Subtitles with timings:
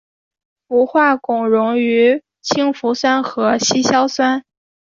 [0.65, 4.43] 氟化汞溶于氢氟酸和稀硝酸。